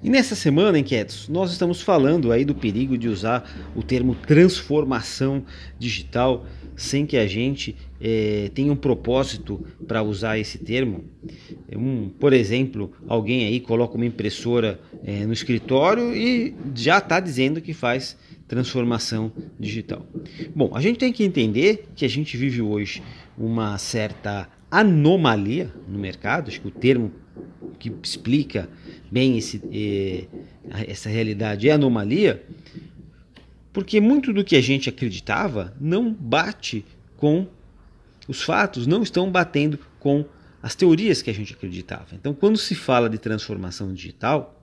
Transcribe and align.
E 0.00 0.08
nessa 0.08 0.36
semana, 0.36 0.78
inquietos, 0.78 1.28
nós 1.28 1.50
estamos 1.50 1.82
falando 1.82 2.30
aí 2.30 2.44
do 2.44 2.54
perigo 2.54 2.96
de 2.96 3.08
usar 3.08 3.50
o 3.74 3.82
termo 3.82 4.14
transformação 4.14 5.44
digital 5.76 6.46
sem 6.76 7.04
que 7.04 7.16
a 7.16 7.26
gente 7.26 7.74
é, 8.00 8.48
tenha 8.54 8.72
um 8.72 8.76
propósito 8.76 9.66
para 9.88 10.00
usar 10.00 10.38
esse 10.38 10.58
termo. 10.58 11.04
Um, 11.74 12.08
por 12.08 12.32
exemplo, 12.32 12.92
alguém 13.08 13.46
aí 13.46 13.58
coloca 13.58 13.96
uma 13.96 14.06
impressora 14.06 14.80
é, 15.04 15.26
no 15.26 15.32
escritório 15.32 16.14
e 16.14 16.54
já 16.76 16.98
está 16.98 17.18
dizendo 17.18 17.60
que 17.60 17.74
faz 17.74 18.16
transformação 18.46 19.32
digital. 19.58 20.06
Bom, 20.54 20.70
a 20.72 20.80
gente 20.80 21.00
tem 21.00 21.12
que 21.12 21.24
entender 21.24 21.88
que 21.96 22.04
a 22.04 22.08
gente 22.08 22.36
vive 22.36 22.62
hoje 22.62 23.02
uma 23.36 23.76
certa 23.78 24.48
anomalia 24.70 25.72
no 25.88 25.98
mercado, 25.98 26.48
acho 26.48 26.60
que 26.60 26.68
o 26.68 26.70
termo 26.70 27.10
que 27.78 27.92
explica 28.02 28.68
bem 29.10 29.38
esse, 29.38 29.62
eh, 29.72 30.26
essa 30.86 31.08
realidade 31.08 31.68
é 31.68 31.72
anomalia, 31.72 32.44
porque 33.72 34.00
muito 34.00 34.32
do 34.32 34.44
que 34.44 34.56
a 34.56 34.60
gente 34.60 34.88
acreditava 34.88 35.74
não 35.80 36.12
bate 36.12 36.84
com 37.16 37.46
os 38.26 38.42
fatos, 38.42 38.86
não 38.86 39.02
estão 39.02 39.30
batendo 39.30 39.78
com 39.98 40.24
as 40.62 40.74
teorias 40.74 41.22
que 41.22 41.30
a 41.30 41.34
gente 41.34 41.54
acreditava. 41.54 42.14
Então, 42.14 42.34
quando 42.34 42.58
se 42.58 42.74
fala 42.74 43.08
de 43.08 43.18
transformação 43.18 43.92
digital, 43.92 44.62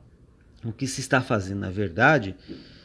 o 0.63 0.71
que 0.71 0.85
se 0.87 0.99
está 0.99 1.21
fazendo, 1.21 1.59
na 1.59 1.69
verdade, 1.69 2.35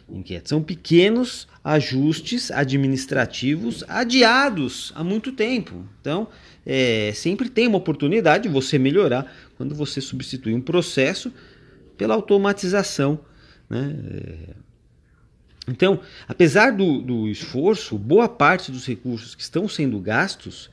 inquieto, 0.09 0.49
são 0.49 0.62
pequenos 0.62 1.49
ajustes 1.62 2.51
administrativos 2.51 3.85
adiados 3.88 4.93
há 4.95 5.02
muito 5.02 5.33
tempo. 5.33 5.85
Então, 6.01 6.29
é, 6.65 7.12
sempre 7.15 7.49
tem 7.49 7.66
uma 7.66 7.79
oportunidade 7.79 8.45
de 8.45 8.49
você 8.49 8.79
melhorar 8.79 9.33
quando 9.61 9.75
você 9.75 10.01
substitui 10.01 10.55
um 10.55 10.61
processo 10.63 11.31
pela 11.99 12.15
automatização. 12.15 13.21
Né? 13.69 13.95
É, 14.11 14.55
então, 15.69 16.01
apesar 16.27 16.73
do, 16.73 17.02
do 17.02 17.29
esforço, 17.29 17.99
boa 17.99 18.27
parte 18.27 18.73
dos 18.73 18.87
recursos 18.87 19.35
que 19.35 19.43
estão 19.43 19.69
sendo 19.69 20.01
gastos 20.01 20.71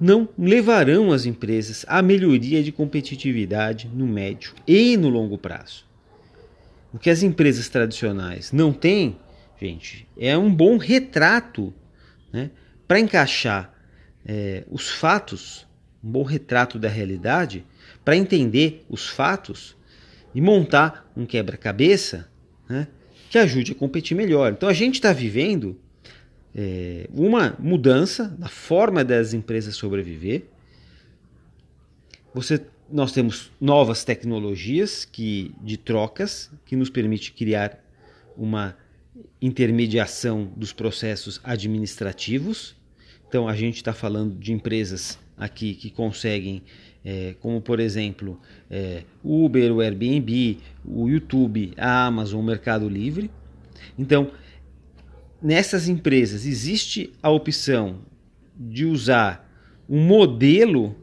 não 0.00 0.28
levarão 0.36 1.12
as 1.12 1.24
empresas 1.24 1.86
à 1.86 2.02
melhoria 2.02 2.64
de 2.64 2.72
competitividade 2.72 3.88
no 3.94 4.08
médio 4.08 4.54
e 4.66 4.96
no 4.96 5.08
longo 5.08 5.38
prazo. 5.38 5.84
O 6.92 6.98
que 6.98 7.08
as 7.08 7.22
empresas 7.22 7.68
tradicionais 7.68 8.50
não 8.50 8.72
têm, 8.72 9.20
gente, 9.60 10.04
é 10.18 10.36
um 10.36 10.52
bom 10.52 10.78
retrato 10.78 11.72
né, 12.32 12.50
para 12.88 12.98
encaixar 12.98 13.72
é, 14.26 14.64
os 14.68 14.90
fatos, 14.90 15.64
um 16.02 16.10
bom 16.10 16.24
retrato 16.24 16.76
da 16.76 16.88
realidade, 16.88 17.64
para 18.04 18.16
entender 18.16 18.84
os 18.88 19.08
fatos 19.08 19.76
e 20.34 20.40
montar 20.40 21.10
um 21.16 21.24
quebra-cabeça 21.24 22.28
né, 22.68 22.88
que 23.30 23.38
ajude 23.38 23.72
a 23.72 23.74
competir 23.74 24.16
melhor. 24.16 24.52
Então 24.52 24.68
a 24.68 24.72
gente 24.72 24.96
está 24.96 25.12
vivendo 25.12 25.78
é, 26.54 27.08
uma 27.12 27.56
mudança 27.58 28.34
na 28.38 28.48
forma 28.48 29.04
das 29.04 29.32
empresas 29.32 29.76
sobreviver. 29.76 30.44
Você, 32.34 32.60
nós 32.90 33.12
temos 33.12 33.50
novas 33.60 34.04
tecnologias 34.04 35.04
que, 35.04 35.54
de 35.62 35.76
trocas 35.76 36.50
que 36.66 36.76
nos 36.76 36.90
permite 36.90 37.32
criar 37.32 37.82
uma 38.36 38.76
intermediação 39.40 40.52
dos 40.56 40.72
processos 40.72 41.40
administrativos 41.44 42.76
então 43.34 43.48
a 43.48 43.56
gente 43.56 43.78
está 43.78 43.92
falando 43.92 44.38
de 44.38 44.52
empresas 44.52 45.18
aqui 45.36 45.74
que 45.74 45.90
conseguem, 45.90 46.62
é, 47.04 47.34
como 47.40 47.60
por 47.60 47.80
exemplo 47.80 48.40
é, 48.70 49.02
Uber, 49.22 49.72
o 49.72 49.80
Airbnb, 49.80 50.58
o 50.84 51.08
YouTube, 51.08 51.72
a 51.76 52.06
Amazon, 52.06 52.40
o 52.40 52.44
Mercado 52.44 52.88
Livre. 52.88 53.30
Então 53.98 54.30
nessas 55.42 55.88
empresas 55.88 56.46
existe 56.46 57.12
a 57.22 57.30
opção 57.30 57.98
de 58.56 58.86
usar 58.86 59.50
um 59.88 60.00
modelo 60.00 60.96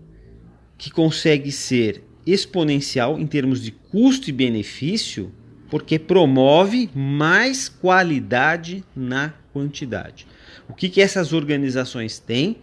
que 0.77 0.89
consegue 0.89 1.51
ser 1.51 2.03
exponencial 2.25 3.19
em 3.19 3.27
termos 3.27 3.61
de 3.61 3.71
custo 3.71 4.29
e 4.29 4.33
benefício, 4.33 5.31
porque 5.69 5.99
promove 5.99 6.89
mais 6.93 7.69
qualidade 7.69 8.83
na 8.95 9.33
quantidade. 9.53 10.25
O 10.67 10.73
que, 10.73 10.89
que 10.89 11.01
essas 11.01 11.33
organizações 11.33 12.19
têm 12.19 12.57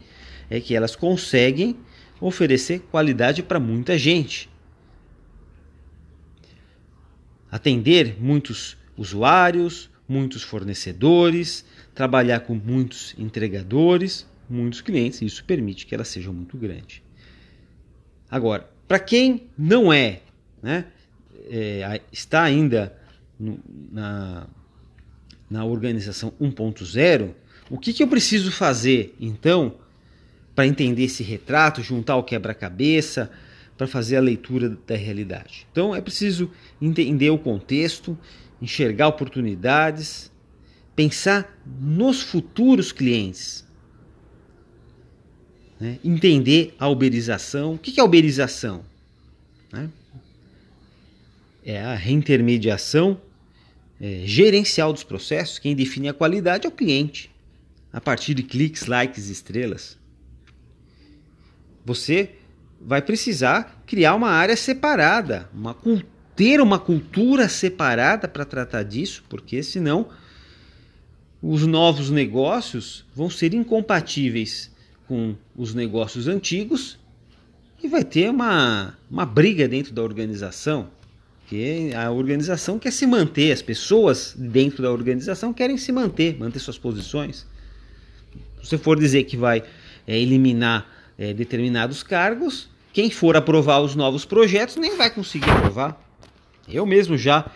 é 0.51 0.61
que 0.61 0.75
elas 0.75 0.97
conseguem 0.97 1.77
oferecer 2.21 2.81
qualidade 2.91 3.43
para 3.43 3.61
muita 3.61 3.97
gente. 3.97 4.49
Atender 7.51 8.17
muitos 8.21 8.77
usuários, 8.97 9.91
muitos 10.09 10.43
fornecedores, 10.43 11.65
trabalhar 11.95 12.41
com 12.41 12.55
muitos 12.55 13.15
entregadores, 13.19 14.27
muitos 14.49 14.81
clientes, 14.81 15.21
isso 15.23 15.45
permite 15.45 15.87
que 15.87 15.95
elas 15.95 16.09
sejam 16.09 16.33
muito 16.33 16.57
grandes. 16.57 17.03
Agora, 18.31 18.69
para 18.87 18.99
quem 18.99 19.49
não 19.57 19.93
é, 19.93 20.23
né, 20.63 20.87
é, 21.51 22.01
está 22.13 22.43
ainda 22.43 22.97
no, 23.39 23.59
na, 23.91 24.47
na 25.51 25.65
organização 25.65 26.33
1.0, 26.41 27.35
o 27.71 27.79
que, 27.79 27.93
que 27.93 28.03
eu 28.03 28.09
preciso 28.09 28.51
fazer, 28.51 29.15
então, 29.21 29.77
para 30.59 30.67
entender 30.67 31.05
esse 31.05 31.23
retrato, 31.23 31.85
juntar 31.85 32.17
o 32.17 32.25
quebra-cabeça, 32.25 33.31
para 33.77 33.87
fazer 33.87 34.17
a 34.17 34.21
leitura 34.21 34.77
da 34.85 34.97
realidade? 34.97 35.69
Então, 35.71 35.95
é 35.95 36.01
preciso 36.01 36.51
entender 36.83 37.31
o 37.31 37.39
contexto, 37.39 38.19
enxergar 38.61 39.07
oportunidades, 39.07 40.33
pensar 40.97 41.57
nos 41.81 42.23
futuros 42.23 42.91
clientes, 42.91 43.65
né? 45.79 46.01
entender 46.05 46.75
a 46.77 46.89
uberização. 46.89 47.75
O 47.75 47.79
que 47.79 48.01
é 48.01 48.03
uberização? 48.03 48.85
Né? 49.73 49.89
É 51.65 51.85
a 51.85 51.95
reintermediação 51.95 53.21
é, 54.01 54.23
gerencial 54.25 54.93
dos 54.93 55.05
processos. 55.05 55.61
Quem 55.61 55.77
define 55.77 56.09
a 56.09 56.13
qualidade 56.13 56.67
é 56.67 56.69
o 56.69 56.73
cliente 56.73 57.31
a 57.93 58.01
partir 58.01 58.35
de 58.35 58.43
cliques, 58.43 58.87
likes, 58.87 59.29
estrelas. 59.29 59.97
Você 61.85 62.31
vai 62.81 63.03
precisar 63.03 63.83
criar 63.87 64.15
uma 64.15 64.31
área 64.31 64.57
separada, 64.57 65.49
uma, 65.53 65.77
ter 66.37 66.61
uma 66.61 66.79
cultura 66.79 67.49
separada 67.49 68.29
para 68.29 68.45
tratar 68.45 68.83
disso, 68.83 69.25
porque 69.29 69.63
senão 69.63 70.09
os 71.43 71.67
novos 71.67 72.11
negócios 72.11 73.05
vão 73.15 73.31
ser 73.31 73.55
incompatíveis 73.55 74.71
com 75.07 75.35
os 75.57 75.75
negócios 75.75 76.29
antigos 76.29 76.99
e 77.83 77.89
vai 77.89 78.05
ter 78.05 78.31
uma, 78.31 78.97
uma 79.11 79.25
briga 79.25 79.69
dentro 79.69 79.93
da 79.93 80.03
organização. 80.03 80.91
Porque 81.41 81.93
a 81.97 82.11
organização 82.11 82.79
quer 82.79 82.93
se 82.93 83.07
manter, 83.07 83.53
as 83.53 83.63
pessoas 83.63 84.35
dentro 84.37 84.83
da 84.83 84.93
organização 84.93 85.53
querem 85.53 85.79
se 85.79 85.91
manter, 85.91 86.39
manter 86.39 86.59
suas 86.59 86.77
posições. 86.77 87.47
Se 88.63 88.69
você 88.69 88.79
for 88.79 88.99
dizer 88.99 89.25
que 89.25 89.37
vai 89.37 89.65
é, 90.07 90.19
eliminar 90.19 90.98
é, 91.19 91.35
determinados 91.35 92.03
cargos, 92.03 92.71
quem 92.93 93.11
for 93.11 93.37
aprovar 93.37 93.81
os 93.81 93.95
novos 93.95 94.25
projetos 94.25 94.77
nem 94.77 94.97
vai 94.97 95.11
conseguir 95.11 95.51
aprovar. 95.51 96.01
Eu 96.69 96.87
mesmo 96.87 97.19
já 97.19 97.51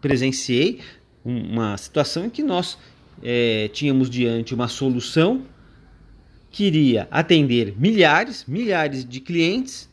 presenciei 0.00 0.80
uma 1.24 1.76
situação 1.76 2.26
em 2.26 2.30
que 2.30 2.42
nós 2.42 2.76
é, 3.22 3.68
tínhamos 3.72 4.10
diante 4.10 4.54
uma 4.54 4.68
solução 4.68 5.42
que 6.50 6.64
iria 6.64 7.08
atender 7.10 7.74
milhares, 7.78 8.44
milhares 8.46 9.04
de 9.04 9.20
clientes, 9.20 9.88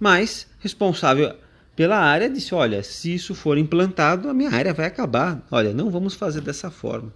mas 0.00 0.46
responsável 0.60 1.34
pela 1.76 1.98
área 1.98 2.28
disse: 2.28 2.54
olha, 2.54 2.82
se 2.82 3.14
isso 3.14 3.34
for 3.34 3.56
implantado, 3.56 4.28
a 4.28 4.34
minha 4.34 4.50
área 4.50 4.74
vai 4.74 4.86
acabar. 4.86 5.40
Olha, 5.50 5.72
não 5.72 5.90
vamos 5.90 6.14
fazer 6.14 6.40
dessa 6.40 6.70
forma. 6.70 7.12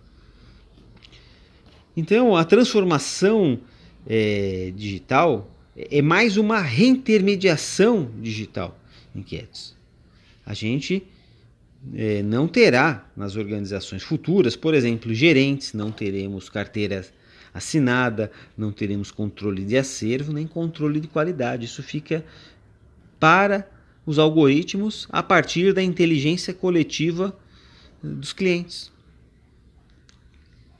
Então, 1.96 2.36
a 2.36 2.44
transformação 2.44 3.58
é, 4.06 4.72
digital 4.76 5.50
é 5.76 6.02
mais 6.02 6.36
uma 6.36 6.60
reintermediação 6.60 8.10
digital, 8.20 8.78
inquietos. 9.14 9.74
A 10.44 10.54
gente 10.54 11.02
é, 11.94 12.22
não 12.22 12.46
terá 12.46 13.10
nas 13.16 13.36
organizações 13.36 14.02
futuras, 14.02 14.54
por 14.54 14.74
exemplo, 14.74 15.14
gerentes, 15.14 15.72
não 15.72 15.90
teremos 15.90 16.48
carteira 16.48 17.04
assinada, 17.54 18.30
não 18.56 18.72
teremos 18.72 19.10
controle 19.10 19.64
de 19.64 19.76
acervo 19.76 20.32
nem 20.32 20.46
controle 20.46 21.00
de 21.00 21.08
qualidade. 21.08 21.64
Isso 21.64 21.82
fica 21.82 22.24
para 23.18 23.68
os 24.04 24.18
algoritmos 24.18 25.06
a 25.10 25.22
partir 25.22 25.72
da 25.72 25.82
inteligência 25.82 26.52
coletiva 26.52 27.36
dos 28.02 28.32
clientes. 28.32 28.90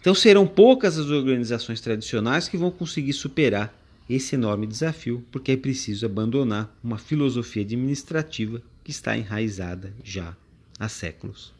Então 0.02 0.16
serão 0.16 0.48
poucas 0.48 0.98
as 0.98 1.06
organizações 1.06 1.80
tradicionais 1.80 2.48
que 2.48 2.56
vão 2.56 2.72
conseguir 2.72 3.12
superar 3.12 3.72
esse 4.10 4.34
enorme 4.34 4.66
desafio, 4.66 5.24
porque 5.30 5.52
é 5.52 5.56
preciso 5.56 6.04
abandonar 6.04 6.76
uma 6.82 6.98
filosofia 6.98 7.62
administrativa 7.62 8.60
que 8.82 8.90
está 8.90 9.16
enraizada 9.16 9.94
já 10.02 10.36
há 10.76 10.88
séculos, 10.88 11.54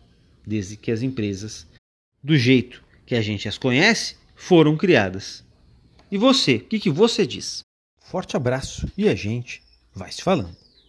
desde 0.44 0.76
que 0.76 0.90
as 0.90 1.02
empresas, 1.02 1.68
do 2.20 2.36
jeito 2.36 2.82
que 3.06 3.14
a 3.14 3.22
gente 3.22 3.46
as 3.46 3.56
conhece, 3.56 4.16
foram 4.34 4.76
criadas. 4.76 5.44
E 6.10 6.18
você, 6.18 6.56
o 6.56 6.64
que, 6.64 6.80
que 6.80 6.90
você 6.90 7.24
diz? 7.24 7.62
Forte 8.00 8.36
abraço 8.36 8.90
e 8.98 9.08
a 9.08 9.14
gente 9.14 9.62
vai 9.94 10.10
se 10.10 10.20
falando. 10.20 10.61